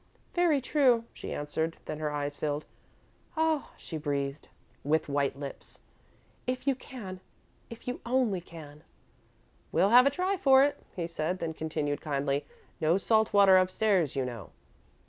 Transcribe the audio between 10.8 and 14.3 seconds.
he said, then continued, kindly: "no salt water upstairs, you